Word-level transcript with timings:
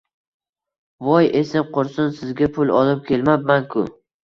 Vo-o-y, 1.07 1.29
esim 1.41 1.69
qursin, 1.77 2.11
sizga 2.23 2.51
pul 2.59 2.75
olib 2.81 3.07
kelmabman-ku 3.13 3.89